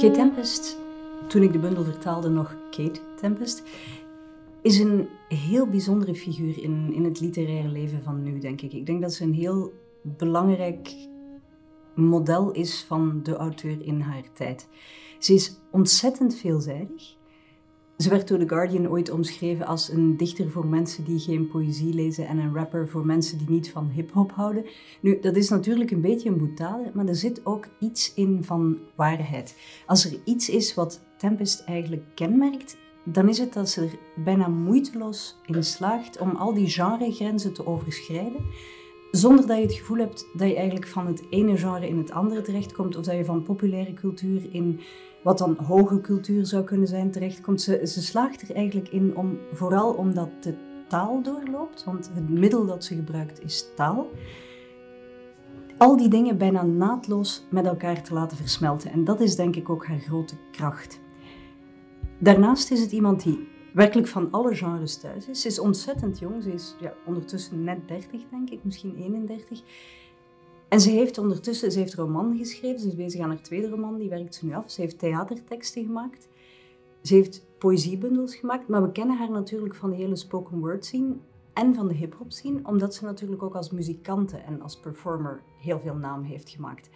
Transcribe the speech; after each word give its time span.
Kate 0.00 0.10
Tempest, 0.10 0.78
toen 1.26 1.42
ik 1.42 1.52
de 1.52 1.58
bundel 1.58 1.84
vertaalde 1.84 2.28
nog 2.28 2.56
Kate 2.70 3.00
Tempest, 3.20 3.62
is 4.62 4.78
een 4.78 5.08
heel 5.28 5.66
bijzondere 5.66 6.14
figuur 6.14 6.62
in, 6.62 6.92
in 6.94 7.04
het 7.04 7.20
literaire 7.20 7.68
leven 7.68 8.02
van 8.02 8.22
nu, 8.22 8.38
denk 8.38 8.60
ik. 8.60 8.72
Ik 8.72 8.86
denk 8.86 9.02
dat 9.02 9.12
ze 9.12 9.24
een 9.24 9.34
heel 9.34 9.72
belangrijk 10.02 10.94
model 11.94 12.50
is 12.50 12.84
van 12.84 13.20
de 13.22 13.36
auteur 13.36 13.82
in 13.82 14.00
haar 14.00 14.32
tijd. 14.32 14.68
Ze 15.18 15.34
is 15.34 15.56
ontzettend 15.70 16.34
veelzijdig. 16.34 17.16
Ze 17.98 18.08
werd 18.08 18.28
door 18.28 18.38
The 18.38 18.48
Guardian 18.48 18.88
ooit 18.88 19.10
omschreven 19.10 19.66
als 19.66 19.88
een 19.88 20.16
dichter 20.16 20.50
voor 20.50 20.66
mensen 20.66 21.04
die 21.04 21.18
geen 21.18 21.48
poëzie 21.48 21.94
lezen 21.94 22.26
en 22.26 22.38
een 22.38 22.54
rapper 22.54 22.88
voor 22.88 23.06
mensen 23.06 23.38
die 23.38 23.50
niet 23.50 23.70
van 23.70 23.88
hip-hop 23.88 24.32
houden. 24.32 24.64
Nu, 25.00 25.18
dat 25.20 25.36
is 25.36 25.48
natuurlijk 25.48 25.90
een 25.90 26.00
beetje 26.00 26.28
een 26.28 26.38
boetade, 26.38 26.90
maar 26.94 27.06
er 27.06 27.16
zit 27.16 27.46
ook 27.46 27.66
iets 27.78 28.14
in 28.14 28.44
van 28.44 28.78
waarheid. 28.94 29.56
Als 29.86 30.04
er 30.04 30.18
iets 30.24 30.48
is 30.48 30.74
wat 30.74 31.00
Tempest 31.16 31.60
eigenlijk 31.60 32.02
kenmerkt, 32.14 32.76
dan 33.04 33.28
is 33.28 33.38
het 33.38 33.52
dat 33.52 33.68
ze 33.68 33.80
er 33.80 34.22
bijna 34.24 34.48
moeiteloos 34.48 35.36
in 35.46 35.64
slaagt 35.64 36.18
om 36.18 36.36
al 36.36 36.54
die 36.54 36.68
genregrenzen 36.68 37.52
te 37.52 37.66
overschrijden, 37.66 38.44
zonder 39.10 39.46
dat 39.46 39.56
je 39.56 39.62
het 39.62 39.72
gevoel 39.72 39.98
hebt 39.98 40.26
dat 40.32 40.48
je 40.48 40.56
eigenlijk 40.56 40.86
van 40.86 41.06
het 41.06 41.22
ene 41.30 41.56
genre 41.56 41.88
in 41.88 41.98
het 41.98 42.10
andere 42.10 42.40
terechtkomt, 42.40 42.96
of 42.96 43.04
dat 43.04 43.16
je 43.16 43.24
van 43.24 43.42
populaire 43.42 43.92
cultuur 43.92 44.42
in 44.50 44.80
wat 45.22 45.38
dan 45.38 45.56
hoge 45.56 46.00
cultuur 46.00 46.46
zou 46.46 46.64
kunnen 46.64 46.88
zijn 46.88 47.10
terechtkomt. 47.10 47.60
Ze, 47.60 47.80
ze 47.86 48.02
slaagt 48.02 48.42
er 48.42 48.54
eigenlijk 48.54 48.88
in 48.88 49.16
om, 49.16 49.38
vooral 49.52 49.92
omdat 49.92 50.28
de 50.40 50.54
taal 50.88 51.22
doorloopt, 51.22 51.84
want 51.84 52.10
het 52.14 52.28
middel 52.28 52.66
dat 52.66 52.84
ze 52.84 52.94
gebruikt 52.94 53.42
is 53.42 53.66
taal, 53.76 54.10
al 55.78 55.96
die 55.96 56.08
dingen 56.08 56.38
bijna 56.38 56.62
naadloos 56.62 57.46
met 57.50 57.66
elkaar 57.66 58.02
te 58.02 58.14
laten 58.14 58.36
versmelten. 58.36 58.90
En 58.90 59.04
dat 59.04 59.20
is 59.20 59.36
denk 59.36 59.56
ik 59.56 59.70
ook 59.70 59.86
haar 59.86 59.98
grote 59.98 60.34
kracht. 60.52 61.00
Daarnaast 62.18 62.70
is 62.70 62.80
het 62.80 62.92
iemand 62.92 63.22
die 63.22 63.48
werkelijk 63.78 64.08
van 64.08 64.30
alle 64.30 64.54
genres 64.54 64.96
thuis 64.96 65.28
is. 65.28 65.40
Ze 65.40 65.48
is 65.48 65.58
ontzettend 65.58 66.18
jong. 66.18 66.42
Ze 66.42 66.52
is 66.52 66.76
ja, 66.80 66.94
ondertussen 67.06 67.64
net 67.64 67.88
30, 67.88 68.22
denk 68.30 68.50
ik, 68.50 68.64
misschien 68.64 68.96
31. 68.96 69.62
En 70.68 70.80
ze 70.80 70.90
heeft 70.90 71.18
ondertussen, 71.18 71.72
ze 71.72 71.78
heeft 71.78 71.94
roman 71.94 72.36
geschreven. 72.36 72.80
Ze 72.80 72.86
is 72.86 72.94
bezig 72.94 73.20
aan 73.20 73.28
haar 73.28 73.42
tweede 73.42 73.68
roman, 73.68 73.98
die 73.98 74.08
werkt 74.08 74.34
ze 74.34 74.46
nu 74.46 74.54
af. 74.54 74.70
Ze 74.70 74.80
heeft 74.80 74.98
theaterteksten 74.98 75.84
gemaakt. 75.84 76.28
Ze 77.02 77.14
heeft 77.14 77.46
poëziebundels 77.58 78.36
gemaakt. 78.36 78.68
Maar 78.68 78.82
we 78.82 78.92
kennen 78.92 79.16
haar 79.16 79.30
natuurlijk 79.30 79.74
van 79.74 79.90
de 79.90 79.96
hele 79.96 80.16
spoken 80.16 80.58
word 80.58 80.84
scene 80.84 81.16
en 81.52 81.74
van 81.74 81.88
de 81.88 81.94
hip-hop 81.94 82.32
scene, 82.32 82.60
omdat 82.62 82.94
ze 82.94 83.04
natuurlijk 83.04 83.42
ook 83.42 83.54
als 83.54 83.70
muzikante 83.70 84.36
en 84.36 84.62
als 84.62 84.76
performer 84.76 85.42
heel 85.60 85.80
veel 85.80 85.96
naam 85.96 86.22
heeft 86.22 86.50
gemaakt. 86.50 86.90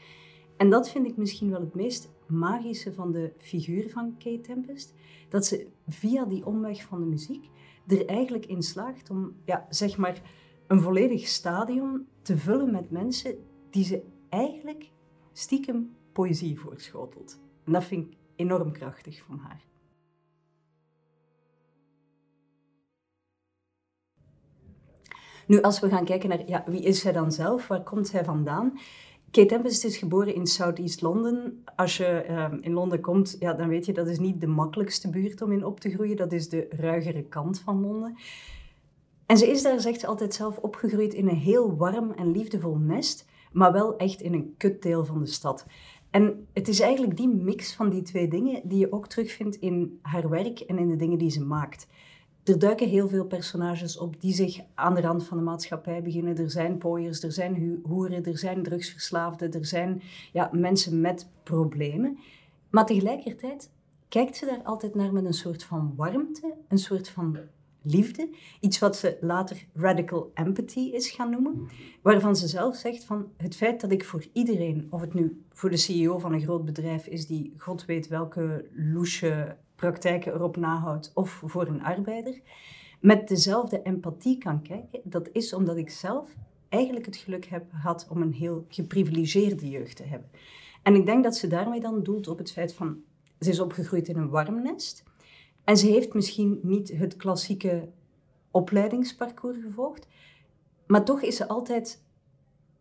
En 0.57 0.71
dat 0.71 0.91
vind 0.91 1.07
ik 1.07 1.17
misschien 1.17 1.51
wel 1.51 1.61
het 1.61 1.75
meest 1.75 2.11
magische 2.33 2.93
van 2.93 3.13
de 3.13 3.33
figuur 3.39 3.91
van 3.91 4.15
Kate 4.19 4.41
Tempest. 4.41 4.95
Dat 5.29 5.47
ze 5.47 5.67
via 5.89 6.25
die 6.25 6.47
omweg 6.47 6.83
van 6.83 7.01
de 7.01 7.07
muziek 7.07 7.51
er 7.87 8.07
eigenlijk 8.07 8.47
in 8.47 8.63
slaagt 8.63 9.11
om, 9.11 9.37
ja, 9.45 9.67
zeg 9.69 9.97
maar, 9.97 10.23
een 10.67 10.81
volledig 10.81 11.27
stadion 11.27 12.07
te 12.23 12.37
vullen 12.37 12.73
met 12.73 12.91
mensen 12.91 13.37
die 13.71 13.85
ze 13.85 14.03
eigenlijk 14.29 14.91
stiekem 15.33 15.97
poëzie 16.13 16.59
voorschotelt. 16.59 17.41
En 17.65 17.73
dat 17.73 17.85
vind 17.85 18.07
ik 18.07 18.17
enorm 18.37 18.73
krachtig 18.73 19.23
van 19.23 19.39
haar. 19.39 19.65
Nu, 25.47 25.61
als 25.61 25.81
we 25.81 25.89
gaan 25.89 26.05
kijken 26.05 26.29
naar 26.29 26.49
ja, 26.49 26.65
wie 26.67 26.83
is 26.83 27.01
zij 27.01 27.13
dan 27.13 27.33
zelf, 27.33 27.67
waar 27.67 27.83
komt 27.83 28.09
zij 28.09 28.25
vandaan? 28.25 28.79
Kate 29.33 29.47
Tempest 29.47 29.85
is 29.85 29.97
geboren 29.97 30.35
in 30.35 30.47
Southeast 30.47 31.01
London. 31.01 31.65
Als 31.77 31.97
je 31.97 32.27
uh, 32.29 32.47
in 32.61 32.73
Londen 32.73 33.01
komt, 33.01 33.37
ja, 33.39 33.53
dan 33.53 33.69
weet 33.69 33.87
je 33.87 33.93
dat 33.93 34.09
is 34.09 34.19
niet 34.19 34.41
de 34.41 34.47
makkelijkste 34.47 35.11
buurt 35.11 35.43
om 35.43 35.53
in 35.53 35.65
op 35.65 35.81
te 35.81 35.91
groeien. 35.91 36.17
Dat 36.17 36.33
is 36.33 36.49
de 36.49 36.67
ruigere 36.71 37.23
kant 37.23 37.61
van 37.61 37.81
Londen. 37.81 38.17
En 39.27 39.37
ze 39.37 39.51
is 39.51 39.63
daar, 39.63 39.81
zegt 39.81 40.01
ze 40.01 40.07
altijd 40.07 40.35
zelf, 40.35 40.59
opgegroeid 40.59 41.15
in 41.15 41.29
een 41.29 41.37
heel 41.37 41.77
warm 41.77 42.13
en 42.13 42.31
liefdevol 42.31 42.77
nest, 42.77 43.27
maar 43.53 43.73
wel 43.73 43.97
echt 43.97 44.21
in 44.21 44.33
een 44.33 44.55
kutdeel 44.57 45.05
van 45.05 45.19
de 45.19 45.27
stad. 45.27 45.67
En 46.11 46.47
het 46.53 46.69
is 46.69 46.81
eigenlijk 46.81 47.17
die 47.17 47.29
mix 47.29 47.75
van 47.75 47.91
die 47.91 48.03
twee 48.03 48.29
dingen 48.29 48.61
die 48.65 48.79
je 48.79 48.93
ook 48.93 49.09
terugvindt 49.09 49.57
in 49.57 49.99
haar 50.03 50.29
werk 50.29 50.61
en 50.61 50.79
in 50.79 50.89
de 50.89 50.97
dingen 50.97 51.19
die 51.19 51.31
ze 51.31 51.45
maakt. 51.45 51.87
Er 52.45 52.59
duiken 52.59 52.89
heel 52.89 53.09
veel 53.09 53.25
personages 53.25 53.99
op 53.99 54.21
die 54.21 54.35
zich 54.35 54.61
aan 54.75 54.95
de 54.95 55.01
rand 55.01 55.25
van 55.25 55.37
de 55.37 55.43
maatschappij 55.43 56.03
beginnen. 56.03 56.37
Er 56.37 56.51
zijn 56.51 56.79
pooiers, 56.79 57.23
er 57.23 57.33
zijn 57.33 57.81
hoeren, 57.83 58.25
er 58.25 58.39
zijn 58.39 58.63
drugsverslaafden, 58.63 59.53
er 59.53 59.67
zijn 59.67 60.03
ja, 60.33 60.51
mensen 60.53 61.01
met 61.01 61.29
problemen. 61.43 62.19
Maar 62.71 62.87
tegelijkertijd 62.87 63.71
kijkt 64.09 64.37
ze 64.37 64.47
daar 64.47 64.63
altijd 64.65 64.95
naar 64.95 65.13
met 65.13 65.25
een 65.25 65.33
soort 65.33 65.65
van 65.65 65.93
warmte, 65.97 66.55
een 66.69 66.79
soort 66.79 67.09
van 67.09 67.39
liefde. 67.83 68.29
Iets 68.61 68.79
wat 68.79 68.97
ze 68.97 69.17
later 69.21 69.67
radical 69.75 70.31
empathy 70.35 70.81
is 70.81 71.11
gaan 71.11 71.31
noemen. 71.31 71.69
Waarvan 72.03 72.37
ze 72.37 72.49
zelf 72.49 72.77
zegt 72.77 73.05
van 73.05 73.29
het 73.37 73.57
feit 73.57 73.81
dat 73.81 73.93
ik 73.93 74.05
voor 74.05 74.25
iedereen, 74.33 74.87
of 74.91 75.01
het 75.01 75.15
nu 75.15 75.43
voor 75.53 75.71
de 75.71 75.77
CEO 75.77 76.19
van 76.19 76.33
een 76.33 76.41
groot 76.41 76.65
bedrijf 76.65 77.07
is 77.07 77.27
die 77.27 77.55
god 77.57 77.85
weet 77.85 78.09
welke 78.09 78.69
loesje 78.75 79.57
praktijken 79.83 80.35
erop 80.35 80.57
nahoudt, 80.57 81.11
of 81.15 81.43
voor 81.45 81.67
een 81.67 81.83
arbeider, 81.83 82.41
met 83.01 83.29
dezelfde 83.29 83.83
empathie 83.83 84.39
kan 84.39 84.63
kijken, 84.63 85.01
dat 85.05 85.29
is 85.33 85.55
omdat 85.55 85.77
ik 85.77 85.91
zelf 85.91 86.35
eigenlijk 86.69 87.07
het 87.07 87.17
geluk 87.17 87.45
heb 87.45 87.65
gehad 87.71 88.07
om 88.11 88.23
een 88.23 88.33
heel 88.33 88.65
geprivilegeerde 88.69 89.69
jeugd 89.69 89.97
te 89.97 90.03
hebben. 90.03 90.31
En 90.83 90.95
ik 90.95 91.07
denk 91.07 91.25
dat 91.25 91.37
ze 91.37 91.47
daarmee 91.47 91.81
dan 91.81 92.03
doelt 92.03 92.29
op 92.29 92.39
het 92.39 92.53
feit 92.53 92.75
van, 92.75 92.97
ze 93.41 93.51
is 93.51 93.61
opgegroeid 93.61 94.09
in 94.09 94.17
een 94.17 94.29
warm 94.29 94.63
nest, 94.63 95.05
en 95.65 95.77
ze 95.77 95.87
heeft 95.87 96.15
misschien 96.15 96.61
niet 96.63 96.93
het 96.99 97.17
klassieke 97.17 97.89
opleidingsparcours 98.51 99.59
gevolgd, 99.63 100.07
maar 100.87 101.05
toch 101.05 101.23
is 101.23 101.37
ze 101.37 101.49
altijd 101.49 102.03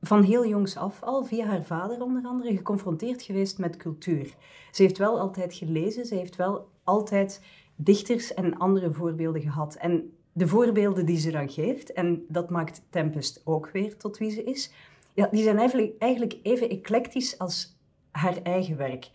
van 0.02 0.24
heel 0.24 0.48
jongs 0.48 0.78
af 0.78 1.04
al, 1.04 1.24
via 1.24 1.46
haar 1.46 1.64
vader 1.64 2.02
onder 2.02 2.24
andere, 2.24 2.56
geconfronteerd 2.56 3.22
geweest 3.22 3.58
met 3.58 3.78
cultuur. 3.78 4.36
Ze 4.72 4.82
heeft 4.82 4.98
wel 4.98 5.20
altijd 5.20 5.54
gelezen, 5.54 6.06
ze 6.06 6.16
heeft 6.16 6.36
wel 6.36 6.70
altijd 6.84 7.42
dichters 7.76 8.34
en 8.34 8.58
andere 8.58 8.92
voorbeelden 8.92 9.42
gehad. 9.42 9.76
En 9.76 10.14
de 10.34 10.48
voorbeelden 10.48 11.06
die 11.06 11.18
ze 11.18 11.32
dan 11.32 11.50
geeft, 11.50 11.94
en 11.94 12.26
dat 12.28 12.50
maakt 12.50 12.82
Tempest 12.90 13.42
ook 13.44 13.70
weer 13.70 13.98
tot 13.98 14.18
wie 14.18 14.32
ze 14.32 14.44
is, 14.44 14.72
ja, 15.14 15.28
die 15.32 15.44
zijn 15.44 15.58
eigenlijk, 16.00 16.36
even 16.44 16.70
eclectisch 16.70 17.38
als 17.38 17.78
haar 18.12 18.38
eigen 18.44 18.78
werk. 18.78 19.12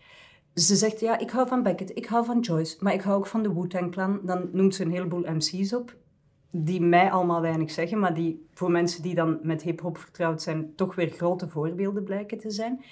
Ze 0.53 0.75
zegt, 0.75 0.99
ja, 0.99 1.19
ik 1.19 1.29
hou 1.29 1.47
van 1.47 1.63
Beckett, 1.63 1.97
ik 1.97 2.05
hou 2.05 2.25
van 2.25 2.39
Joyce, 2.39 2.77
maar 2.79 2.93
ik 2.93 3.01
hou 3.01 3.17
ook 3.17 3.27
van 3.27 3.43
de 3.43 3.53
Wu-Tang 3.53 3.91
Clan. 3.91 4.19
Dan 4.23 4.49
noemt 4.51 4.75
ze 4.75 4.83
een 4.83 4.91
heleboel 4.91 5.25
MC's 5.31 5.73
op, 5.73 5.95
die 6.51 6.81
mij 6.81 7.11
allemaal 7.11 7.41
weinig 7.41 7.71
zeggen, 7.71 7.99
maar 7.99 8.13
die 8.13 8.45
voor 8.53 8.71
mensen 8.71 9.01
die 9.01 9.15
dan 9.15 9.39
met 9.41 9.61
hip-hop 9.61 9.97
vertrouwd 9.97 10.41
zijn, 10.41 10.75
toch 10.75 10.95
weer 10.95 11.09
grote 11.09 11.47
voorbeelden 11.47 12.03
blijken 12.03 12.37
te 12.37 12.51
zijn. 12.51 12.83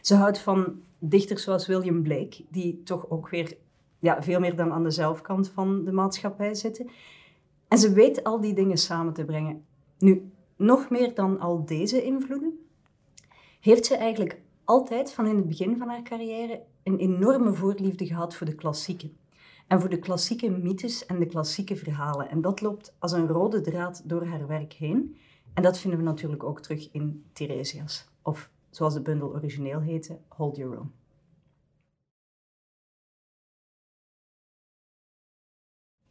Ze 0.00 0.14
houdt 0.14 0.38
van 0.38 0.80
dichters 0.98 1.42
zoals 1.42 1.66
William 1.66 2.02
Blake, 2.02 2.44
die 2.50 2.82
toch 2.82 3.10
ook 3.10 3.28
weer 3.28 3.56
ja, 4.04 4.22
veel 4.22 4.40
meer 4.40 4.56
dan 4.56 4.72
aan 4.72 4.82
de 4.82 4.90
zelfkant 4.90 5.48
van 5.48 5.84
de 5.84 5.92
maatschappij 5.92 6.54
zitten. 6.54 6.90
En 7.68 7.78
ze 7.78 7.92
weet 7.92 8.24
al 8.24 8.40
die 8.40 8.54
dingen 8.54 8.76
samen 8.76 9.12
te 9.12 9.24
brengen. 9.24 9.64
Nu, 9.98 10.32
nog 10.56 10.90
meer 10.90 11.14
dan 11.14 11.40
al 11.40 11.64
deze 11.64 12.02
invloeden, 12.02 12.58
heeft 13.60 13.86
ze 13.86 13.96
eigenlijk 13.96 14.40
altijd 14.64 15.12
van 15.12 15.26
in 15.26 15.36
het 15.36 15.48
begin 15.48 15.76
van 15.78 15.88
haar 15.88 16.02
carrière 16.02 16.62
een 16.82 16.98
enorme 16.98 17.52
voorliefde 17.52 18.06
gehad 18.06 18.34
voor 18.34 18.46
de 18.46 18.54
klassieken. 18.54 19.16
En 19.66 19.80
voor 19.80 19.90
de 19.90 19.98
klassieke 19.98 20.50
mythes 20.50 21.06
en 21.06 21.18
de 21.18 21.26
klassieke 21.26 21.76
verhalen. 21.76 22.30
En 22.30 22.40
dat 22.40 22.60
loopt 22.60 22.94
als 22.98 23.12
een 23.12 23.28
rode 23.28 23.60
draad 23.60 24.02
door 24.04 24.24
haar 24.24 24.46
werk 24.46 24.72
heen. 24.72 25.16
En 25.54 25.62
dat 25.62 25.78
vinden 25.78 25.98
we 25.98 26.04
natuurlijk 26.04 26.42
ook 26.42 26.60
terug 26.60 26.88
in 26.92 27.24
Theresias. 27.32 28.08
Of 28.22 28.50
zoals 28.70 28.94
de 28.94 29.02
bundel 29.02 29.34
origineel 29.34 29.80
heette, 29.80 30.18
Hold 30.28 30.56
Your 30.56 30.78
Own. 30.78 30.92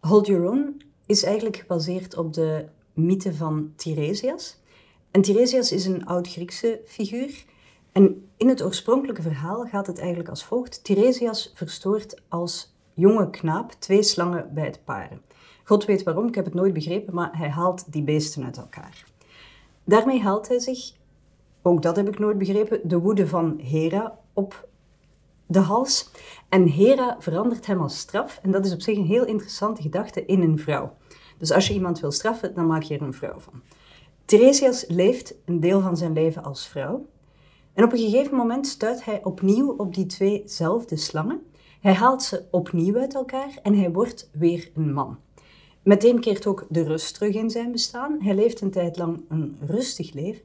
Hold 0.08 0.28
Your 0.28 0.50
Own 0.50 0.82
is 1.06 1.24
eigenlijk 1.24 1.58
gebaseerd 1.58 2.18
op 2.18 2.34
de 2.34 2.66
mythe 2.94 3.34
van 3.34 3.74
Tiresias. 3.76 4.58
En 5.12 5.22
Tiresias 5.22 5.72
is 5.72 5.86
een 5.86 6.06
oud-Griekse 6.06 6.82
figuur. 6.86 7.46
En 7.92 8.30
in 8.38 8.48
het 8.48 8.64
oorspronkelijke 8.64 9.22
verhaal 9.22 9.66
gaat 9.66 9.88
het 9.88 10.00
eigenlijk 10.00 10.30
als 10.30 10.46
volgt. 10.46 10.84
Tiresias 10.84 11.52
verstoort 11.56 12.22
als 12.28 12.76
jonge 12.94 13.30
knaap 13.30 13.72
twee 13.72 14.04
slangen 14.04 14.54
bij 14.54 14.66
het 14.66 14.84
paren. 14.84 15.22
God 15.64 15.86
weet 15.86 16.04
waarom, 16.04 16.28
ik 16.28 16.36
heb 16.36 16.46
het 16.46 16.54
nooit 16.54 16.74
begrepen, 16.74 17.14
maar 17.14 17.38
hij 17.38 17.50
haalt 17.50 17.92
die 17.92 18.04
beesten 18.04 18.44
uit 18.44 18.58
elkaar. 18.58 19.06
Daarmee 19.84 20.22
haalt 20.22 20.48
hij 20.48 20.60
zich, 20.60 20.92
ook 21.62 21.82
dat 21.82 21.96
heb 21.96 22.08
ik 22.08 22.20
nooit 22.20 22.38
begrepen, 22.38 22.88
de 22.88 23.00
woede 23.00 23.28
van 23.28 23.60
Hera 23.60 24.20
op 24.34 24.68
de 25.46 25.60
hals. 25.60 26.10
En 26.50 26.68
Hera 26.68 27.16
verandert 27.20 27.66
hem 27.66 27.82
als 27.82 27.98
straf. 27.98 28.40
En 28.42 28.52
dat 28.52 28.66
is 28.66 28.74
op 28.74 28.82
zich 28.82 28.98
een 28.98 29.06
heel 29.06 29.26
interessante 29.26 29.82
gedachte 29.82 30.26
in 30.26 30.42
een 30.42 30.60
vrouw. 30.60 30.94
Dus 31.38 31.52
als 31.52 31.68
je 31.68 31.74
iemand 31.74 32.00
wil 32.00 32.12
straffen, 32.12 32.56
dan 32.56 32.68
maak 32.68 32.82
je 32.82 32.96
er 32.96 33.02
een 33.02 33.14
vrouw 33.14 33.40
van. 33.40 33.62
Theresias 34.26 34.86
leeft 34.88 35.36
een 35.46 35.60
deel 35.60 35.82
van 35.82 35.98
zijn 35.98 36.14
leven 36.14 36.44
als 36.44 36.68
vrouw. 36.68 37.06
En 37.74 37.84
op 37.84 37.92
een 37.92 38.00
gegeven 38.00 38.36
moment 38.36 38.68
stuit 38.68 39.06
hij 39.06 39.24
opnieuw 39.24 39.76
op 39.78 39.94
die 39.96 40.06
tweezelfde 40.06 40.98
slangen. 40.98 41.42
Hij 41.82 41.94
haalt 41.94 42.24
ze 42.24 42.44
opnieuw 42.52 42.98
uit 42.98 43.16
elkaar 43.16 43.50
en 43.64 43.78
hij 43.78 43.92
wordt 43.92 44.30
weer 44.34 44.72
een 44.76 44.94
man. 44.94 45.18
Meteen 45.84 46.20
keert 46.20 46.46
ook 46.48 46.66
de 46.70 46.84
rust 46.84 47.14
terug 47.14 47.36
in 47.36 47.50
zijn 47.50 47.72
bestaan. 47.72 48.22
Hij 48.22 48.36
leeft 48.36 48.62
een 48.62 48.72
tijd 48.72 48.98
lang 48.98 49.24
een 49.30 49.58
rustig 49.66 50.14
leven. 50.14 50.42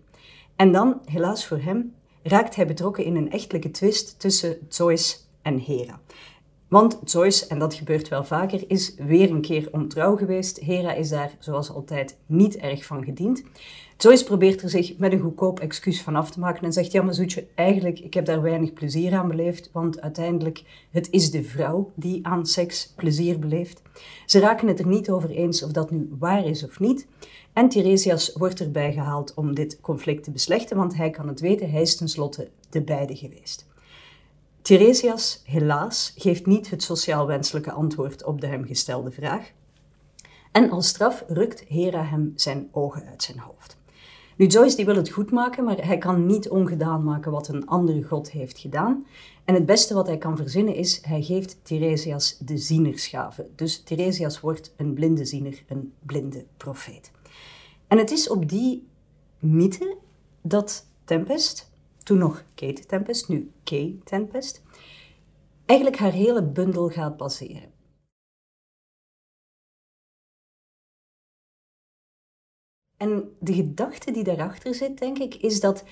En 0.56 0.72
dan, 0.72 1.00
helaas 1.04 1.46
voor 1.46 1.58
hem, 1.58 1.94
raakt 2.22 2.56
hij 2.56 2.66
betrokken 2.66 3.04
in 3.04 3.16
een 3.16 3.30
echtelijke 3.30 3.70
twist 3.70 4.20
tussen 4.20 4.56
Zeus 4.68 5.28
en 5.42 5.58
Hera. 5.58 6.00
Want 6.68 6.98
Zeus, 7.04 7.46
en 7.46 7.58
dat 7.58 7.74
gebeurt 7.74 8.08
wel 8.08 8.24
vaker, 8.24 8.64
is 8.66 8.94
weer 8.94 9.30
een 9.30 9.40
keer 9.40 9.68
ontrouw 9.72 10.16
geweest. 10.16 10.58
Hera 10.58 10.92
is 10.92 11.08
daar, 11.08 11.36
zoals 11.38 11.70
altijd, 11.70 12.16
niet 12.26 12.56
erg 12.56 12.84
van 12.84 13.04
gediend. 13.04 13.42
Zeus 13.96 14.22
probeert 14.22 14.62
er 14.62 14.70
zich 14.70 14.98
met 14.98 15.12
een 15.12 15.18
goedkoop 15.18 15.60
excuus 15.60 16.02
van 16.02 16.16
af 16.16 16.30
te 16.30 16.40
maken 16.40 16.64
en 16.64 16.72
zegt, 16.72 16.92
ja 16.92 17.02
maar 17.02 17.14
zoetje, 17.14 17.46
eigenlijk, 17.54 17.98
ik 17.98 18.14
heb 18.14 18.24
daar 18.24 18.42
weinig 18.42 18.72
plezier 18.72 19.14
aan 19.14 19.28
beleefd, 19.28 19.70
want 19.72 20.00
uiteindelijk, 20.00 20.62
het 20.90 21.10
is 21.10 21.30
de 21.30 21.42
vrouw 21.42 21.92
die 21.94 22.26
aan 22.26 22.46
seks 22.46 22.92
plezier 22.96 23.38
beleeft. 23.38 23.82
Ze 24.26 24.38
raken 24.38 24.68
het 24.68 24.78
er 24.78 24.86
niet 24.86 25.10
over 25.10 25.30
eens 25.30 25.62
of 25.62 25.72
dat 25.72 25.90
nu 25.90 26.08
waar 26.18 26.46
is 26.46 26.64
of 26.64 26.80
niet. 26.80 27.06
En 27.58 27.68
Tiresias 27.68 28.32
wordt 28.32 28.60
erbij 28.60 28.92
gehaald 28.92 29.34
om 29.34 29.54
dit 29.54 29.80
conflict 29.80 30.24
te 30.24 30.30
beslechten, 30.30 30.76
want 30.76 30.96
hij 30.96 31.10
kan 31.10 31.28
het 31.28 31.40
weten, 31.40 31.70
hij 31.70 31.82
is 31.82 31.96
tenslotte 31.96 32.48
de 32.70 32.82
beide 32.82 33.16
geweest. 33.16 33.66
Tiresias, 34.62 35.42
helaas, 35.44 36.12
geeft 36.16 36.46
niet 36.46 36.70
het 36.70 36.82
sociaal 36.82 37.26
wenselijke 37.26 37.72
antwoord 37.72 38.24
op 38.24 38.40
de 38.40 38.46
hem 38.46 38.64
gestelde 38.64 39.10
vraag. 39.10 39.50
En 40.52 40.70
als 40.70 40.88
straf 40.88 41.24
rukt 41.28 41.64
Hera 41.68 42.04
hem 42.04 42.32
zijn 42.36 42.68
ogen 42.72 43.06
uit 43.06 43.22
zijn 43.22 43.38
hoofd. 43.38 43.76
Nu, 44.36 44.46
Joyce 44.46 44.76
die 44.76 44.84
wil 44.84 44.96
het 44.96 45.10
goed 45.10 45.30
maken, 45.30 45.64
maar 45.64 45.86
hij 45.86 45.98
kan 45.98 46.26
niet 46.26 46.48
ongedaan 46.48 47.04
maken 47.04 47.32
wat 47.32 47.48
een 47.48 47.66
andere 47.66 48.02
god 48.02 48.30
heeft 48.30 48.58
gedaan. 48.58 49.06
En 49.44 49.54
het 49.54 49.66
beste 49.66 49.94
wat 49.94 50.06
hij 50.06 50.18
kan 50.18 50.36
verzinnen 50.36 50.74
is, 50.74 51.00
hij 51.02 51.22
geeft 51.22 51.58
Tiresias 51.62 52.38
de 52.38 52.56
zienersgave. 52.56 53.46
Dus 53.56 53.82
Tiresias 53.82 54.40
wordt 54.40 54.74
een 54.76 54.94
blinde 54.94 55.24
ziener, 55.24 55.62
een 55.68 55.92
blinde 56.02 56.44
profeet. 56.56 57.10
En 57.88 57.98
het 57.98 58.10
is 58.10 58.28
op 58.28 58.48
die 58.48 58.88
mythe 59.38 59.96
dat 60.42 60.86
Tempest, 61.04 61.70
toen 62.02 62.18
nog 62.18 62.44
Kate 62.54 62.86
Tempest, 62.86 63.28
nu 63.28 63.50
Kay 63.64 63.98
Tempest, 64.04 64.62
eigenlijk 65.66 66.00
haar 66.00 66.12
hele 66.12 66.42
bundel 66.42 66.88
gaat 66.88 67.16
baseren. 67.16 67.72
En 72.96 73.36
de 73.40 73.54
gedachte 73.54 74.10
die 74.10 74.24
daarachter 74.24 74.74
zit, 74.74 74.98
denk 74.98 75.18
ik, 75.18 75.34
is 75.34 75.60
dat 75.60 75.84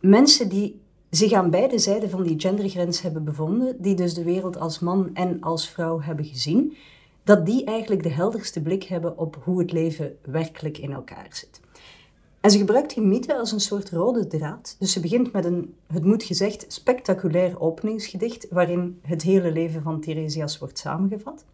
mensen 0.00 0.48
die 0.48 0.80
zich 1.10 1.32
aan 1.32 1.50
beide 1.50 1.78
zijden 1.78 2.10
van 2.10 2.22
die 2.22 2.40
gendergrens 2.40 3.00
hebben 3.00 3.24
bevonden, 3.24 3.82
die 3.82 3.94
dus 3.94 4.14
de 4.14 4.24
wereld 4.24 4.56
als 4.56 4.78
man 4.78 5.14
en 5.14 5.40
als 5.40 5.68
vrouw 5.68 6.00
hebben 6.00 6.24
gezien, 6.24 6.76
dat 7.26 7.46
die 7.46 7.64
eigenlijk 7.64 8.02
de 8.02 8.08
helderste 8.08 8.62
blik 8.62 8.82
hebben 8.82 9.18
op 9.18 9.38
hoe 9.44 9.58
het 9.58 9.72
leven 9.72 10.16
werkelijk 10.22 10.78
in 10.78 10.92
elkaar 10.92 11.26
zit. 11.30 11.60
En 12.40 12.50
ze 12.50 12.58
gebruikt 12.58 12.94
die 12.94 13.02
mythe 13.02 13.38
als 13.38 13.52
een 13.52 13.60
soort 13.60 13.90
rode 13.90 14.26
draad. 14.26 14.76
Dus 14.78 14.92
ze 14.92 15.00
begint 15.00 15.32
met 15.32 15.44
een, 15.44 15.74
het 15.86 16.04
moet 16.04 16.22
gezegd, 16.22 16.64
spectaculair 16.68 17.60
openingsgedicht, 17.60 18.46
waarin 18.50 19.00
het 19.02 19.22
hele 19.22 19.52
leven 19.52 19.82
van 19.82 20.00
Tiresias 20.00 20.58
wordt 20.58 20.78
samengevat. 20.78 21.44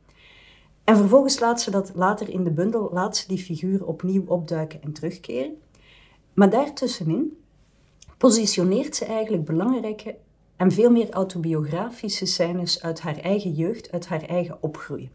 En 0.84 0.96
vervolgens 0.96 1.40
laat 1.40 1.60
ze 1.60 1.70
dat 1.70 1.92
later 1.94 2.28
in 2.28 2.44
de 2.44 2.50
bundel, 2.50 2.90
laat 2.92 3.16
ze 3.16 3.28
die 3.28 3.38
figuur 3.38 3.86
opnieuw 3.86 4.24
opduiken 4.26 4.82
en 4.82 4.92
terugkeren. 4.92 5.56
Maar 6.34 6.50
daartussenin 6.50 7.38
positioneert 8.18 8.96
ze 8.96 9.04
eigenlijk 9.04 9.44
belangrijke 9.44 10.16
en 10.62 10.72
veel 10.72 10.90
meer 10.90 11.10
autobiografische 11.10 12.26
scènes 12.26 12.82
uit 12.82 13.00
haar 13.00 13.16
eigen 13.16 13.52
jeugd, 13.52 13.92
uit 13.92 14.06
haar 14.06 14.22
eigen 14.22 14.58
opgroeien. 14.60 15.10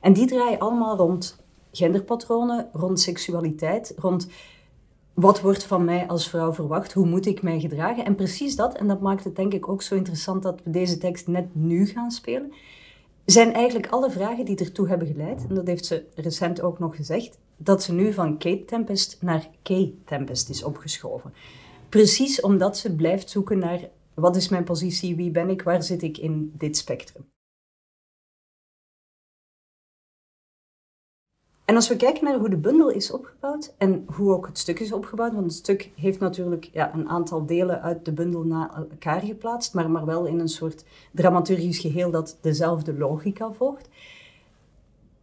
En 0.00 0.12
die 0.12 0.26
draaien 0.26 0.58
allemaal 0.58 0.96
rond 0.96 1.44
genderpatronen, 1.72 2.68
rond 2.72 3.00
seksualiteit, 3.00 3.94
rond 3.96 4.28
wat 5.14 5.40
wordt 5.40 5.64
van 5.64 5.84
mij 5.84 6.06
als 6.06 6.28
vrouw 6.28 6.52
verwacht, 6.52 6.92
hoe 6.92 7.06
moet 7.06 7.26
ik 7.26 7.42
mij 7.42 7.60
gedragen. 7.60 8.04
En 8.04 8.14
precies 8.14 8.56
dat, 8.56 8.74
en 8.74 8.88
dat 8.88 9.00
maakt 9.00 9.24
het 9.24 9.36
denk 9.36 9.54
ik 9.54 9.68
ook 9.68 9.82
zo 9.82 9.94
interessant 9.94 10.42
dat 10.42 10.60
we 10.64 10.70
deze 10.70 10.98
tekst 10.98 11.26
net 11.26 11.54
nu 11.54 11.86
gaan 11.86 12.10
spelen, 12.10 12.52
zijn 13.24 13.52
eigenlijk 13.52 13.92
alle 13.92 14.10
vragen 14.10 14.44
die 14.44 14.56
ertoe 14.56 14.88
hebben 14.88 15.06
geleid, 15.06 15.46
en 15.48 15.54
dat 15.54 15.66
heeft 15.66 15.86
ze 15.86 16.04
recent 16.14 16.60
ook 16.60 16.78
nog 16.78 16.96
gezegd, 16.96 17.38
dat 17.56 17.82
ze 17.82 17.92
nu 17.92 18.12
van 18.12 18.38
Kate 18.38 18.64
Tempest 18.64 19.18
naar 19.20 19.48
Kay 19.62 19.94
Tempest 20.04 20.48
is 20.48 20.62
opgeschoven. 20.62 21.32
Precies 21.88 22.40
omdat 22.40 22.78
ze 22.78 22.94
blijft 22.94 23.30
zoeken 23.30 23.58
naar 23.58 23.80
wat 24.18 24.36
is 24.36 24.48
mijn 24.48 24.64
positie, 24.64 25.16
wie 25.16 25.30
ben 25.30 25.50
ik, 25.50 25.62
waar 25.62 25.82
zit 25.82 26.02
ik 26.02 26.18
in 26.18 26.52
dit 26.56 26.76
spectrum. 26.76 27.30
En 31.64 31.74
als 31.74 31.88
we 31.88 31.96
kijken 31.96 32.24
naar 32.24 32.38
hoe 32.38 32.48
de 32.48 32.56
bundel 32.56 32.90
is 32.90 33.10
opgebouwd 33.10 33.74
en 33.78 34.04
hoe 34.06 34.32
ook 34.32 34.46
het 34.46 34.58
stuk 34.58 34.78
is 34.78 34.92
opgebouwd, 34.92 35.32
want 35.32 35.44
het 35.44 35.54
stuk 35.54 35.90
heeft 35.94 36.18
natuurlijk 36.18 36.64
ja, 36.72 36.94
een 36.94 37.08
aantal 37.08 37.46
delen 37.46 37.82
uit 37.82 38.04
de 38.04 38.12
bundel 38.12 38.42
naar 38.42 38.74
elkaar 38.74 39.20
geplaatst, 39.20 39.74
maar, 39.74 39.90
maar 39.90 40.04
wel 40.04 40.24
in 40.24 40.38
een 40.38 40.48
soort 40.48 40.84
dramaturgisch 41.12 41.78
geheel 41.78 42.10
dat 42.10 42.38
dezelfde 42.40 42.94
logica 42.94 43.52
volgt. 43.52 43.88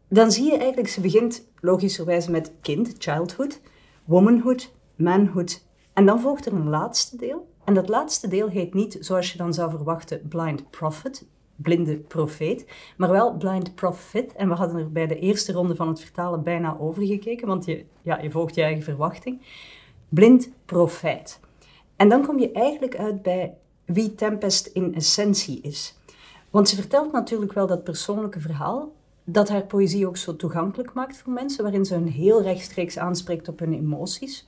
Dan 0.07 0.31
zie 0.31 0.45
je 0.45 0.57
eigenlijk, 0.57 0.87
ze 0.87 1.01
begint 1.01 1.47
logischerwijze 1.59 2.31
met 2.31 2.51
kind, 2.61 2.95
childhood, 2.97 3.61
womanhood, 4.03 4.71
manhood 4.95 5.63
en 5.93 6.05
dan 6.05 6.19
volgt 6.19 6.45
er 6.45 6.53
een 6.53 6.69
laatste 6.69 7.17
deel. 7.17 7.47
En 7.65 7.73
dat 7.73 7.89
laatste 7.89 8.27
deel 8.27 8.47
heet 8.47 8.73
niet, 8.73 8.97
zoals 8.99 9.31
je 9.31 9.37
dan 9.37 9.53
zou 9.53 9.69
verwachten, 9.69 10.27
blind 10.27 10.69
prophet, 10.69 11.25
blinde 11.55 11.97
profeet, 11.97 12.65
maar 12.97 13.09
wel 13.09 13.37
blind 13.37 13.75
prophet. 13.75 14.33
En 14.35 14.47
we 14.47 14.53
hadden 14.53 14.77
er 14.77 14.91
bij 14.91 15.07
de 15.07 15.19
eerste 15.19 15.51
ronde 15.51 15.75
van 15.75 15.87
het 15.87 15.99
vertalen 15.99 16.43
bijna 16.43 16.77
over 16.79 17.05
gekeken, 17.05 17.47
want 17.47 17.65
je, 17.65 17.85
ja, 18.01 18.19
je 18.19 18.31
volgt 18.31 18.55
je 18.55 18.61
eigen 18.61 18.83
verwachting. 18.83 19.41
Blind 20.09 20.49
profeet. 20.65 21.39
En 21.95 22.09
dan 22.09 22.25
kom 22.25 22.39
je 22.39 22.51
eigenlijk 22.51 22.97
uit 22.97 23.21
bij 23.21 23.57
wie 23.85 24.15
Tempest 24.15 24.65
in 24.65 24.95
essentie 24.95 25.61
is. 25.61 25.95
Want 26.49 26.69
ze 26.69 26.75
vertelt 26.75 27.11
natuurlijk 27.11 27.53
wel 27.53 27.67
dat 27.67 27.83
persoonlijke 27.83 28.39
verhaal, 28.39 28.93
dat 29.23 29.49
haar 29.49 29.65
poëzie 29.65 30.07
ook 30.07 30.17
zo 30.17 30.35
toegankelijk 30.35 30.93
maakt 30.93 31.17
voor 31.17 31.33
mensen, 31.33 31.63
waarin 31.63 31.85
ze 31.85 31.95
een 31.95 32.07
heel 32.07 32.41
rechtstreeks 32.41 32.97
aanspreekt 32.97 33.47
op 33.47 33.59
hun 33.59 33.73
emoties. 33.73 34.47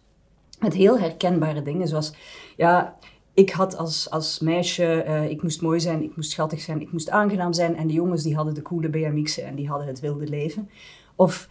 Met 0.59 0.73
heel 0.73 0.99
herkenbare 0.99 1.61
dingen, 1.61 1.87
zoals 1.87 2.13
ja, 2.55 2.97
ik 3.33 3.49
had 3.49 3.77
als, 3.77 4.09
als 4.09 4.39
meisje, 4.39 5.03
uh, 5.07 5.29
ik 5.29 5.41
moest 5.41 5.61
mooi 5.61 5.79
zijn, 5.79 6.03
ik 6.03 6.15
moest 6.15 6.31
schattig 6.31 6.61
zijn, 6.61 6.81
ik 6.81 6.91
moest 6.91 7.09
aangenaam 7.09 7.53
zijn. 7.53 7.75
En 7.75 7.87
de 7.87 7.93
jongens 7.93 8.23
die 8.23 8.35
hadden 8.35 8.53
de 8.53 8.61
coole 8.61 8.89
BMX'en 8.89 9.45
en 9.45 9.55
die 9.55 9.67
hadden 9.67 9.87
het 9.87 9.99
wilde 9.99 10.27
leven. 10.27 10.69
Of 11.15 11.49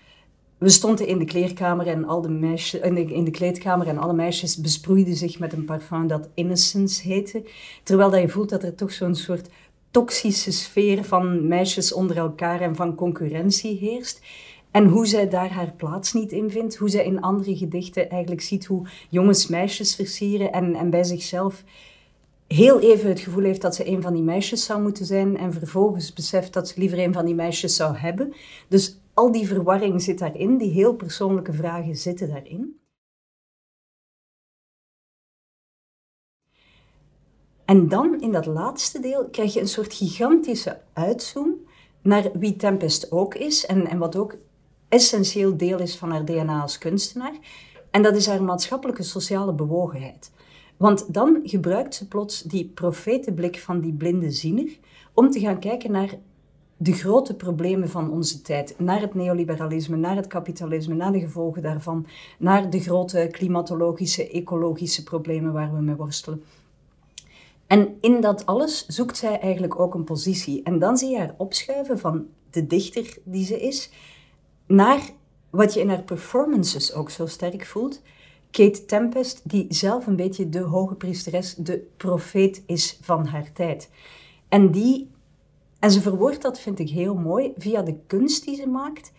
we 0.59 0.69
stonden 0.69 1.07
in 1.07 1.19
de 1.19 1.25
kleerkamer 1.25 1.87
en 1.87 2.05
al 2.05 2.21
de 2.21 2.29
meisjes, 2.29 2.81
in 2.81 2.95
de, 2.95 3.05
in 3.05 3.25
de 3.25 3.31
kleedkamer 3.31 3.87
en 3.87 3.99
alle 3.99 4.13
meisjes 4.13 4.57
besproeiden 4.57 5.17
zich 5.17 5.39
met 5.39 5.53
een 5.53 5.65
parfum 5.65 6.07
dat 6.07 6.29
Innocence 6.35 7.09
heette. 7.09 7.45
Terwijl 7.83 8.11
dat 8.11 8.21
je 8.21 8.29
voelt 8.29 8.49
dat 8.49 8.63
er 8.63 8.75
toch 8.75 8.93
zo'n 8.93 9.15
soort 9.15 9.49
toxische 9.91 10.53
sfeer 10.53 11.05
van 11.05 11.49
meisjes 11.49 11.93
onder 11.93 12.17
elkaar 12.17 12.61
en 12.61 12.75
van 12.75 12.95
concurrentie 12.95 13.79
heerst. 13.79 14.21
En 14.77 14.89
hoe 14.89 15.07
zij 15.07 15.29
daar 15.29 15.53
haar 15.53 15.73
plaats 15.73 16.13
niet 16.13 16.33
in 16.33 16.51
vindt. 16.51 16.77
Hoe 16.77 16.89
zij 16.89 17.05
in 17.05 17.21
andere 17.21 17.57
gedichten 17.57 18.11
eigenlijk 18.11 18.41
ziet 18.41 18.67
hoe 18.67 18.89
jongens 19.11 19.47
meisjes 19.47 19.95
versieren 19.95 20.53
en, 20.53 20.75
en 20.75 20.91
bij 20.91 21.05
zichzelf 21.05 21.65
heel 22.47 22.81
even 22.81 23.09
het 23.09 23.21
gevoel 23.21 23.45
heeft 23.45 23.61
dat 23.61 23.75
ze 23.75 23.89
een 23.89 24.03
van 24.03 24.13
die 24.13 24.23
meisjes 24.23 24.65
zou 24.65 24.83
moeten 24.83 25.07
zijn 25.07 25.37
en 25.37 25.53
vervolgens 25.53 26.13
beseft 26.13 26.53
dat 26.53 26.69
ze 26.69 26.81
liever 26.81 26.99
een 26.99 27.13
van 27.13 27.25
die 27.25 27.35
meisjes 27.35 27.77
zou 27.77 27.97
hebben. 27.97 28.35
Dus 28.69 29.01
al 29.15 29.33
die 29.33 29.47
verwarring 29.47 30.03
zit 30.03 30.19
daarin, 30.19 30.59
die 30.59 30.71
heel 30.71 30.95
persoonlijke 30.95 31.53
vragen 31.53 31.97
zitten 31.97 32.29
daarin. 32.29 32.81
En 37.65 37.89
dan 37.89 38.21
in 38.21 38.33
dat 38.33 38.47
laatste 38.47 39.01
deel 39.01 39.29
krijg 39.31 39.55
je 39.55 39.61
een 39.61 39.69
soort 39.69 39.95
gigantische 39.95 40.81
uitzoom 40.93 41.55
naar 42.03 42.31
wie 42.33 42.57
Tempest 42.57 43.13
ook 43.13 43.35
is 43.35 43.67
en, 43.67 43.87
en 43.87 43.99
wat 43.99 44.17
ook 44.17 44.37
essentieel 44.89 45.57
deel 45.57 45.79
is 45.79 45.97
van 45.97 46.11
haar 46.11 46.25
DNA 46.25 46.61
als 46.61 46.79
kunstenaar. 46.79 47.35
En 47.91 48.03
dat 48.03 48.17
is 48.17 48.27
haar 48.27 48.43
maatschappelijke 48.43 49.03
sociale 49.03 49.53
bewogenheid. 49.53 50.31
Want 50.77 51.15
dan 51.15 51.41
gebruikt 51.43 51.95
ze 51.95 52.09
plots 52.09 52.43
die 52.43 52.71
profetenblik 52.75 53.59
van 53.59 53.81
die 53.81 53.93
blinde 53.93 54.31
ziener 54.31 54.79
om 55.15 55.31
te 55.31 55.41
gaan 55.41 55.59
kijken 55.59 55.91
naar 55.91 56.19
de 56.77 56.93
grote 56.93 57.35
problemen 57.35 57.89
van 57.89 58.11
onze 58.11 58.43
tijd. 58.43 58.75
Naar 58.79 59.01
het 59.01 59.15
neoliberalisme, 59.15 59.97
naar 59.97 60.17
het 60.17 60.27
kapitalisme, 60.27 60.95
naar 60.95 61.13
de 61.13 61.21
gevolgen 61.21 61.63
daarvan, 61.63 62.07
naar 62.39 62.71
de 62.71 62.81
grote 62.81 63.29
klimatologische, 63.31 64.31
ecologische 64.31 65.03
problemen 65.03 65.53
waar 65.53 65.75
we 65.75 65.81
mee 65.81 65.95
worstelen. 65.95 66.43
En 67.67 67.97
in 68.01 68.21
dat 68.21 68.47
alles 68.47 68.87
zoekt 68.87 69.17
zij 69.17 69.41
eigenlijk 69.41 69.81
ook 69.81 69.95
een 69.95 70.05
positie. 70.05 70.63
En 70.63 70.79
dan 70.79 70.97
zie 70.97 71.11
je 71.11 71.19
haar 71.19 71.35
opschuiven 71.37 71.99
van 71.99 72.27
de 72.51 72.67
dichter 72.67 73.19
die 73.25 73.45
ze 73.45 73.61
is, 73.61 73.91
naar 74.67 75.01
wat 75.51 75.75
je 75.75 75.81
in 75.81 75.89
haar 75.89 76.03
performances 76.03 76.93
ook 76.93 77.11
zo 77.11 77.27
sterk 77.27 77.67
voelt. 77.67 78.03
Kate 78.51 78.85
Tempest, 78.85 79.41
die 79.45 79.67
zelf 79.69 80.07
een 80.07 80.17
beetje 80.17 80.49
de 80.49 80.61
hoge 80.61 80.95
priesteres, 80.95 81.55
de 81.55 81.87
profeet 81.97 82.63
is 82.67 82.99
van 83.01 83.27
haar 83.27 83.53
tijd. 83.53 83.91
En 84.49 84.71
die 84.71 85.11
En 85.79 85.91
ze 85.91 86.01
verwoordt 86.01 86.43
dat, 86.43 86.61
vind 86.61 86.79
ik 86.79 86.91
heel 86.91 87.15
mooi, 87.15 87.53
via 87.57 87.83
de 87.83 87.97
kunst 88.07 88.45
die 88.45 88.57
ze 88.57 88.69
maakt. 88.69 89.13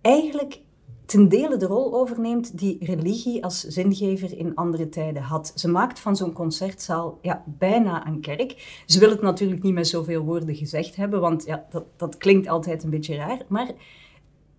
Eigenlijk 0.00 0.60
ten 1.06 1.28
dele 1.28 1.56
de 1.56 1.66
rol 1.66 1.94
overneemt 1.94 2.58
die 2.58 2.76
religie 2.80 3.44
als 3.44 3.60
zingever 3.60 4.38
in 4.38 4.54
andere 4.54 4.88
tijden 4.88 5.22
had. 5.22 5.52
Ze 5.54 5.68
maakt 5.68 6.00
van 6.00 6.16
zo'n 6.16 6.32
concertzaal 6.32 7.18
ja, 7.22 7.44
bijna 7.46 8.06
een 8.06 8.20
kerk. 8.20 8.82
Ze 8.86 8.98
wil 8.98 9.10
het 9.10 9.22
natuurlijk 9.22 9.62
niet 9.62 9.74
met 9.74 9.88
zoveel 9.88 10.22
woorden 10.22 10.54
gezegd 10.54 10.96
hebben, 10.96 11.20
want 11.20 11.44
ja, 11.44 11.66
dat, 11.70 11.84
dat 11.96 12.16
klinkt 12.16 12.48
altijd 12.48 12.82
een 12.82 12.90
beetje 12.90 13.16
raar. 13.16 13.44
Maar 13.48 13.70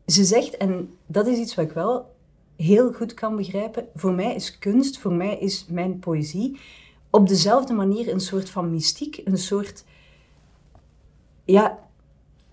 ze 0.10 0.24
zegt, 0.24 0.58
en 0.58 0.94
dat 1.06 1.28
is 1.28 1.38
iets 1.38 1.56
wat 1.56 1.66
ik 1.66 1.72
wel 1.72 2.16
heel 2.56 2.94
goed 2.94 3.14
kan 3.14 3.36
begrijpen, 3.36 3.88
voor 3.96 4.14
mij 4.14 4.36
is 4.36 4.60
kunst, 4.60 4.98
voor 4.98 5.14
mij 5.14 5.38
is 5.38 5.66
mijn 5.70 6.00
poëzie 6.00 6.60
op 7.10 7.28
dezelfde 7.28 7.74
manier 7.74 8.12
een 8.12 8.20
soort 8.20 8.50
van 8.50 8.72
mystiek, 8.72 9.22
een 9.24 9.38
soort 9.38 9.84
ja, 11.46 11.80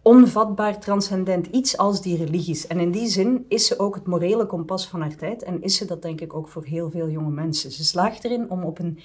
onvatbaar 0.03 0.81
transcendent 0.81 1.47
iets 1.47 1.77
als 1.77 2.03
die 2.03 2.17
religies. 2.17 2.67
En 2.67 2.81
in 2.81 2.91
die 2.91 3.09
zin 3.09 3.45
is 3.49 3.67
ze 3.67 3.79
ook 3.79 3.95
het 3.95 4.07
morele 4.07 4.47
kompas 4.47 4.89
van 4.89 5.01
haar 5.01 5.17
tijd 5.17 5.43
en 5.43 5.63
is 5.63 5.77
ze 5.77 5.85
dat 5.85 6.03
denk 6.03 6.21
ik 6.21 6.35
ook 6.35 6.49
voor 6.49 6.65
heel 6.65 6.91
veel 6.91 7.09
jonge 7.09 7.31
mensen. 7.31 7.71
Ze 7.71 7.85
slaagt 7.85 8.25
erin 8.25 8.51
om 8.51 8.63
op 8.63 8.79
een 8.79 8.99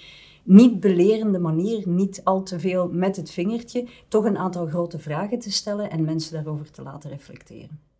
niet 0.43 0.79
belerende 0.79 1.39
manier, 1.39 1.87
niet 1.87 2.21
al 2.23 2.43
te 2.43 2.59
veel 2.59 2.89
met 2.91 3.15
het 3.15 3.31
vingertje, 3.31 3.87
toch 4.07 4.25
een 4.25 4.37
aantal 4.37 4.65
grote 4.65 4.99
vragen 4.99 5.39
te 5.39 5.51
stellen 5.51 5.89
en 5.89 6.05
mensen 6.05 6.33
daarover 6.33 6.71
te 6.71 6.81
laten 6.81 7.09
reflecteren. 7.09 7.90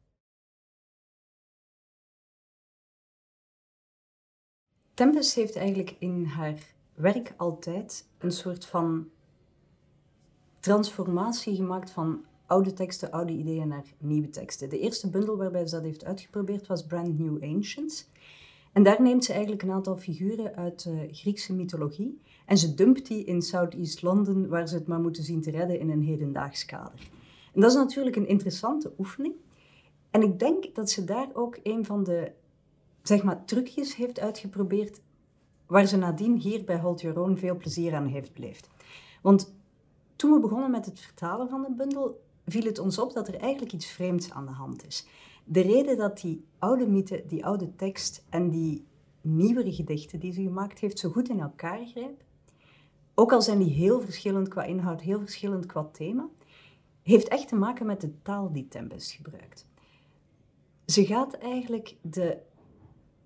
Tempest 4.93 5.35
heeft 5.35 5.55
eigenlijk 5.55 5.95
in 5.99 6.25
haar 6.25 6.73
werk 6.93 7.33
altijd 7.37 8.05
een 8.17 8.31
soort 8.31 8.65
van 8.65 9.09
transformatie 10.59 11.55
gemaakt 11.55 11.91
van 11.91 12.25
oude 12.45 12.73
teksten, 12.73 13.11
oude 13.11 13.31
ideeën 13.31 13.67
naar 13.67 13.85
nieuwe 13.97 14.29
teksten. 14.29 14.69
De 14.69 14.79
eerste 14.79 15.09
bundel 15.09 15.37
waarbij 15.37 15.67
ze 15.67 15.75
dat 15.75 15.83
heeft 15.83 16.05
uitgeprobeerd 16.05 16.67
was 16.67 16.85
Brand 16.85 17.19
New 17.19 17.43
Ancients. 17.43 18.09
En 18.71 18.83
daar 18.83 19.01
neemt 19.01 19.25
ze 19.25 19.31
eigenlijk 19.31 19.63
een 19.63 19.71
aantal 19.71 19.97
figuren 19.97 20.55
uit 20.55 20.83
de 20.83 21.07
Griekse 21.11 21.53
mythologie 21.53 22.21
en 22.45 22.57
ze 22.57 22.73
dumpt 22.73 23.07
die 23.07 23.23
in 23.23 23.41
Southeast 23.41 24.01
London, 24.01 24.47
waar 24.47 24.67
ze 24.67 24.75
het 24.75 24.87
maar 24.87 24.99
moeten 24.99 25.23
zien 25.23 25.41
te 25.41 25.51
redden 25.51 25.79
in 25.79 25.89
een 25.89 26.03
hedendaags 26.03 26.65
kader. 26.65 27.09
En 27.53 27.61
dat 27.61 27.71
is 27.71 27.77
natuurlijk 27.77 28.15
een 28.15 28.27
interessante 28.27 28.93
oefening. 28.97 29.33
En 30.11 30.21
ik 30.21 30.39
denk 30.39 30.75
dat 30.75 30.89
ze 30.89 31.03
daar 31.03 31.27
ook 31.33 31.59
een 31.63 31.85
van 31.85 32.03
de 32.03 32.31
zeg 33.03 33.23
maar, 33.23 33.45
trucjes 33.45 33.95
heeft 33.95 34.19
uitgeprobeerd, 34.19 35.01
waar 35.65 35.85
ze 35.85 35.97
nadien 35.97 36.37
hier 36.37 36.63
bij 36.63 36.79
Hold 36.79 37.01
Your 37.01 37.19
Own 37.19 37.35
veel 37.35 37.57
plezier 37.57 37.95
aan 37.95 38.07
heeft 38.07 38.33
beleefd. 38.33 38.69
Want 39.21 39.53
toen 40.15 40.31
we 40.31 40.39
begonnen 40.39 40.71
met 40.71 40.85
het 40.85 40.99
vertalen 40.99 41.49
van 41.49 41.61
de 41.61 41.71
bundel, 41.71 42.21
viel 42.45 42.63
het 42.63 42.79
ons 42.79 42.99
op 42.99 43.13
dat 43.13 43.27
er 43.27 43.35
eigenlijk 43.35 43.73
iets 43.73 43.85
vreemds 43.85 44.31
aan 44.31 44.45
de 44.45 44.51
hand 44.51 44.85
is. 44.85 45.07
De 45.43 45.61
reden 45.61 45.97
dat 45.97 46.19
die 46.19 46.45
oude 46.59 46.87
mythe, 46.87 47.23
die 47.27 47.45
oude 47.45 47.75
tekst 47.75 48.25
en 48.29 48.49
die 48.49 48.85
nieuwere 49.21 49.73
gedichten 49.73 50.19
die 50.19 50.33
ze 50.33 50.41
gemaakt 50.41 50.79
heeft 50.79 50.99
zo 50.99 51.09
goed 51.09 51.29
in 51.29 51.39
elkaar 51.39 51.85
grijpen, 51.85 52.25
ook 53.13 53.31
al 53.31 53.41
zijn 53.41 53.59
die 53.59 53.73
heel 53.73 54.01
verschillend 54.01 54.47
qua 54.47 54.63
inhoud, 54.63 55.01
heel 55.01 55.19
verschillend 55.19 55.65
qua 55.65 55.89
thema, 55.91 56.29
heeft 57.01 57.27
echt 57.27 57.47
te 57.47 57.55
maken 57.55 57.85
met 57.85 58.01
de 58.01 58.21
taal 58.21 58.51
die 58.51 58.67
Tempest 58.67 59.11
gebruikt. 59.11 59.65
Ze 60.85 61.05
gaat 61.05 61.33
eigenlijk 61.33 61.95
de 62.01 62.37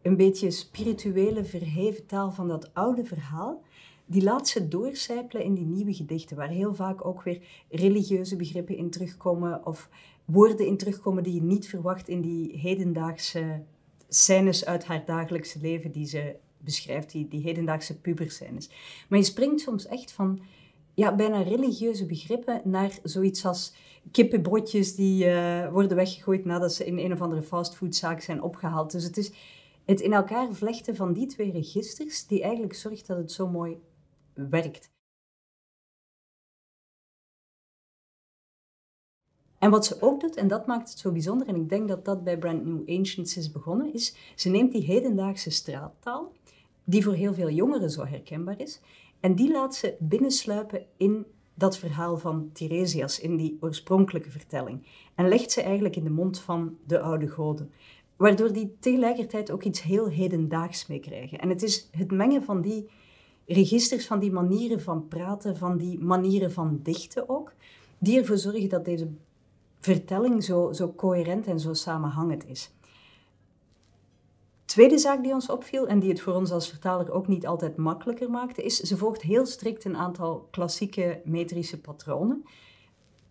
een 0.06 0.16
beetje 0.16 0.52
spirituele, 0.52 1.44
verheven 1.44 2.06
taal 2.06 2.32
van 2.32 2.48
dat 2.48 2.74
oude 2.74 3.06
verhaal, 3.06 3.64
die 4.06 4.24
laat 4.24 4.48
ze 4.48 4.68
doorcijpelen 4.68 5.44
in 5.44 5.54
die 5.54 5.66
nieuwe 5.66 5.94
gedichten, 5.94 6.38
waar 6.38 6.50
heel 6.50 6.74
vaak 6.74 7.06
ook 7.06 7.24
weer 7.24 7.42
religieuze 7.70 8.36
begrippen 8.36 8.78
in 8.78 8.90
terugkomen 8.90 9.66
of 9.66 9.90
woorden 10.26 10.66
in 10.66 10.78
terugkomen 10.78 11.24
die 11.24 11.34
je 11.34 11.42
niet 11.42 11.68
verwacht 11.68 12.08
in 12.08 12.22
die 12.22 12.58
hedendaagse 12.58 13.62
scènes 14.08 14.66
uit 14.66 14.86
haar 14.86 15.06
dagelijkse 15.06 15.60
leven 15.62 15.92
die 15.92 16.06
ze 16.06 16.36
beschrijft, 16.58 17.12
die, 17.12 17.28
die 17.28 17.42
hedendaagse 17.42 18.00
puberscènes. 18.00 18.70
Maar 19.10 19.20
je 19.20 19.26
springt 19.26 19.62
soms 19.62 19.86
echt 19.86 20.12
van 20.12 20.40
ja, 20.94 21.16
bijna 21.16 21.42
religieuze 21.42 22.06
begrippen 22.06 22.62
naar 22.64 23.00
zoiets 23.04 23.46
als 23.46 23.74
kippenbroodjes 24.12 24.96
die 24.96 25.26
uh, 25.26 25.72
worden 25.72 25.98
weggegooid 25.98 26.46
nadat 26.46 26.74
ze 26.74 26.86
in 26.86 26.98
een 26.98 27.14
of 27.14 27.22
andere 27.22 27.42
fastfoodzaak 27.42 28.22
zijn 28.22 28.42
opgehaald. 28.42 28.92
Dus 28.92 29.04
het 29.04 29.18
is 29.18 29.32
het 29.86 30.02
in 30.02 30.14
elkaar 30.14 30.54
vlechten 30.54 30.96
van 30.96 31.14
die 31.14 31.26
twee 31.26 31.52
registers 31.52 32.28
die 32.28 32.42
eigenlijk 32.42 32.74
zorgt 32.74 33.08
dat 33.08 33.18
het 33.18 33.32
zo 33.32 33.48
mooi 33.48 33.82
werkt. 34.34 34.94
En 39.60 39.72
wat 39.72 39.86
ze 39.86 40.02
ook 40.02 40.20
doet, 40.20 40.36
en 40.36 40.48
dat 40.48 40.66
maakt 40.66 40.90
het 40.90 41.00
zo 41.00 41.12
bijzonder, 41.12 41.48
en 41.48 41.56
ik 41.56 41.70
denk 41.70 41.88
dat 41.88 42.06
dat 42.06 42.24
bij 42.24 42.38
Brand 42.38 42.66
New 42.66 42.98
Ancients 42.98 43.38
is 43.38 43.52
begonnen, 43.52 43.94
is 43.94 44.16
ze 44.36 44.50
neemt 44.50 44.72
die 44.72 44.84
hedendaagse 44.84 45.50
straattaal, 45.50 46.32
die 46.84 47.04
voor 47.04 47.14
heel 47.14 47.34
veel 47.34 47.50
jongeren 47.50 47.90
zo 47.90 48.06
herkenbaar 48.06 48.60
is, 48.60 48.82
en 49.20 49.36
die 49.36 49.52
laat 49.52 49.76
ze 49.76 49.96
binnensluipen 50.00 50.86
in 50.98 51.26
dat 51.54 51.78
verhaal 51.78 52.18
van 52.18 52.50
Tiresias, 52.54 53.20
in 53.20 53.36
die 53.36 53.58
oorspronkelijke 53.60 54.32
vertelling. 54.32 54.88
En 55.16 55.28
legt 55.28 55.52
ze 55.52 55.62
eigenlijk 55.62 55.96
in 55.96 56.04
de 56.04 56.10
mond 56.10 56.40
van 56.40 56.78
de 56.88 57.00
oude 57.00 57.28
goden. 57.28 57.72
Waardoor 58.16 58.54
die 58.54 58.76
tegelijkertijd 58.80 59.52
ook 59.52 59.64
iets 59.64 59.82
heel 59.82 60.08
hedendaags 60.08 60.88
mee 60.88 61.00
krijgen. 61.00 61.40
En 61.40 61.50
het 61.50 61.64
is 61.64 61.90
het 61.92 62.12
mengen 62.12 62.44
van 62.44 62.62
die 62.62 62.90
registers, 63.46 64.08
van 64.08 64.20
die 64.20 64.32
manieren 64.32 64.82
van 64.82 65.08
praten, 65.08 65.58
van 65.58 65.78
die 65.78 66.00
manieren 66.00 66.52
van 66.52 66.80
dichten 66.84 67.30
ook, 67.30 67.54
die 67.98 68.20
ervoor 68.20 68.38
zorgen 68.38 68.70
dat 68.70 68.86
deze 68.86 69.08
vertelling 69.80 70.44
zo, 70.44 70.72
zo 70.72 70.94
coherent 70.94 71.48
en 71.48 71.60
zo 71.60 71.74
samenhangend 71.74 72.48
is. 72.48 72.74
Tweede 74.66 74.98
zaak 74.98 75.24
die 75.24 75.34
ons 75.34 75.50
opviel 75.50 75.88
en 75.88 76.00
die 76.00 76.10
het 76.10 76.22
voor 76.22 76.34
ons 76.34 76.52
als 76.52 76.70
vertaler 76.70 77.12
ook 77.12 77.28
niet 77.28 77.48
altijd 77.48 77.78
makkelijker 77.78 78.30
maakte, 78.30 78.64
is 78.64 78.80
ze 78.80 78.98
volgt 78.98 79.22
heel 79.22 79.46
strikt 79.46 79.86
een 79.86 79.98
aantal 79.98 80.48
klassieke 80.52 81.22
metrische 81.26 81.82
patronen. 81.82 82.44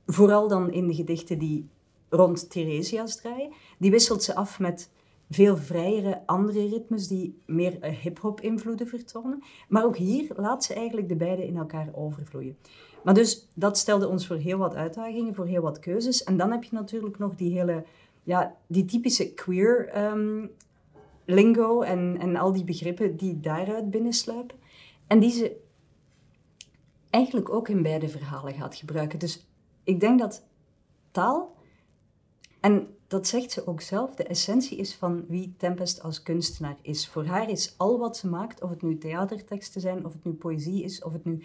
Vooral 0.07 0.49
dan 0.49 0.73
in 0.73 0.87
de 0.87 0.95
gedichten 0.95 1.39
die 1.39 1.69
rond 2.15 2.51
Theresias 2.51 3.17
draaien. 3.17 3.53
Die 3.79 3.91
wisselt 3.91 4.23
ze 4.23 4.35
af 4.35 4.59
met 4.59 4.91
veel 5.31 5.57
vrijere 5.57 6.23
andere 6.27 6.69
ritmes 6.69 7.09
die 7.09 7.39
meer 7.47 7.81
eh, 7.81 7.97
hip-hop 7.97 8.41
invloeden 8.41 8.87
vertonen. 8.87 9.43
Maar 9.69 9.85
ook 9.85 9.97
hier 9.97 10.33
laat 10.37 10.65
ze 10.65 10.75
eigenlijk 10.75 11.09
de 11.09 11.17
beide 11.17 11.47
in 11.47 11.57
elkaar 11.57 11.89
overvloeien. 11.93 12.57
Maar 13.05 13.15
dus 13.15 13.49
dat 13.55 13.79
stelde 13.79 14.09
ons 14.09 14.27
voor 14.27 14.37
heel 14.37 14.59
wat 14.59 14.75
uitdagingen, 14.75 15.35
voor 15.35 15.47
heel 15.47 15.63
wat 15.63 15.79
keuzes. 15.79 16.25
En 16.25 16.37
dan 16.37 16.51
heb 16.51 16.65
je 16.65 16.75
natuurlijk 16.75 17.19
nog 17.19 17.35
die 17.35 17.53
hele, 17.59 17.85
ja, 18.23 18.57
die 18.67 18.85
typische 18.85 19.35
queer 19.35 19.89
ehm, 19.89 20.47
lingo 21.25 21.83
en, 21.83 22.17
en 22.21 22.37
al 22.37 22.53
die 22.53 22.65
begrippen 22.65 23.17
die 23.17 23.41
daaruit 23.41 23.91
binnensluipen. 23.91 24.57
En 25.07 25.19
die 25.19 25.31
ze 25.31 25.57
eigenlijk 27.11 27.51
ook 27.51 27.69
in 27.69 27.83
beide 27.83 28.09
verhalen 28.09 28.55
gaat 28.55 28.75
gebruiken. 28.75 29.19
Dus 29.19 29.47
ik 29.85 30.01
denk 30.01 30.19
dat 30.19 30.47
taal 31.11 31.55
en 32.65 32.87
dat 33.07 33.27
zegt 33.27 33.51
ze 33.51 33.67
ook 33.67 33.81
zelf, 33.81 34.15
de 34.15 34.25
essentie 34.25 34.79
is 34.79 34.95
van 34.95 35.25
wie 35.29 35.55
Tempest 35.57 36.03
als 36.03 36.23
kunstenaar 36.23 36.77
is. 36.83 37.09
Voor 37.09 37.25
haar 37.25 37.51
is 37.51 37.75
al 37.77 37.99
wat 37.99 38.17
ze 38.17 38.29
maakt, 38.29 38.63
of 38.63 38.71
het 38.71 38.83
nu 38.83 38.99
theaterteksten 38.99 39.81
zijn, 39.81 40.05
of 40.05 40.13
het 40.13 40.25
nu 40.25 40.33
poëzie 40.33 40.83
is, 40.83 41.03
of 41.03 41.13
het 41.13 41.25
nu 41.25 41.43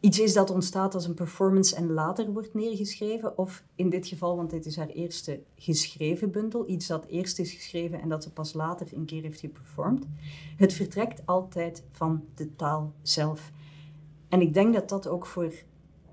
iets 0.00 0.18
is 0.18 0.32
dat 0.32 0.50
ontstaat 0.50 0.94
als 0.94 1.06
een 1.06 1.14
performance 1.14 1.76
en 1.76 1.92
later 1.92 2.32
wordt 2.32 2.54
neergeschreven, 2.54 3.38
of 3.38 3.64
in 3.74 3.90
dit 3.90 4.06
geval, 4.06 4.36
want 4.36 4.50
dit 4.50 4.66
is 4.66 4.76
haar 4.76 4.88
eerste 4.88 5.40
geschreven 5.56 6.30
bundel, 6.30 6.68
iets 6.68 6.86
dat 6.86 7.06
eerst 7.06 7.38
is 7.38 7.52
geschreven 7.52 8.00
en 8.00 8.08
dat 8.08 8.22
ze 8.22 8.32
pas 8.32 8.52
later 8.52 8.86
een 8.92 9.04
keer 9.04 9.22
heeft 9.22 9.40
geperformed. 9.40 10.06
Het 10.56 10.72
vertrekt 10.72 11.26
altijd 11.26 11.82
van 11.90 12.24
de 12.34 12.56
taal 12.56 12.92
zelf. 13.02 13.50
En 14.28 14.40
ik 14.40 14.54
denk 14.54 14.74
dat 14.74 14.88
dat 14.88 15.06
ook 15.06 15.26
voor 15.26 15.52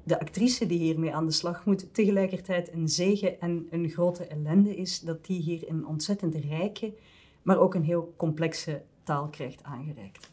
de 0.04 0.20
actrice 0.20 0.66
die 0.66 0.80
hiermee 0.80 1.14
aan 1.14 1.26
de 1.26 1.32
slag 1.32 1.66
moet, 1.66 1.94
tegelijkertijd 1.94 2.74
een 2.74 2.90
zegen 2.90 3.42
en 3.42 3.68
een 3.70 3.90
grote 3.90 4.26
ellende 4.26 4.76
is 4.76 5.00
dat 5.00 5.26
die 5.26 5.42
hier 5.42 5.70
een 5.70 5.86
ontzettend 5.86 6.36
rijke, 6.36 6.94
maar 7.42 7.60
ook 7.60 7.76
een 7.76 7.84
heel 7.84 8.14
complexe 8.18 8.82
taal 9.04 9.28
krijgt 9.28 9.64
aangereikt. 9.64 10.31